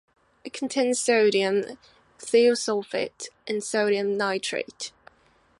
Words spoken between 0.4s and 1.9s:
It contains sodium